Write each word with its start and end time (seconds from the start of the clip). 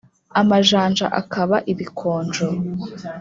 Amajanja 0.39 1.05
akaba 1.21 1.57
ibikonjo. 1.71 2.47